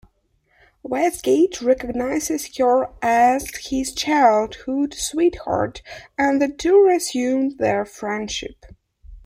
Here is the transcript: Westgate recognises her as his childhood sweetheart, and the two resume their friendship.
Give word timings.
Westgate 0.81 1.61
recognises 1.61 2.57
her 2.57 2.89
as 3.03 3.55
his 3.67 3.93
childhood 3.93 4.95
sweetheart, 4.95 5.83
and 6.17 6.41
the 6.41 6.47
two 6.47 6.83
resume 6.83 7.55
their 7.59 7.85
friendship. 7.85 8.65